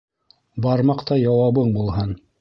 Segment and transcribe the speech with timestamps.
[0.65, 2.21] Бармаҡтай яуабың булһын.